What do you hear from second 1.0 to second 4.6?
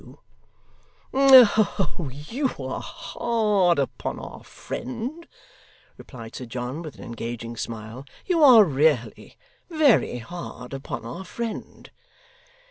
you are hard upon our